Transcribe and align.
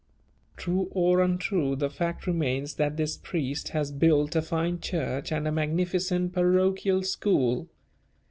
True 0.57 0.87
or 0.93 1.21
untrue, 1.21 1.75
the 1.75 1.87
fact 1.91 2.25
remains 2.25 2.73
that 2.77 2.97
this 2.97 3.17
priest 3.17 3.69
has 3.69 3.91
built 3.91 4.35
a 4.35 4.41
fine 4.41 4.79
church 4.79 5.31
and 5.31 5.47
a 5.47 5.51
magnificent 5.51 6.33
parochial 6.33 7.03
school. 7.03 7.67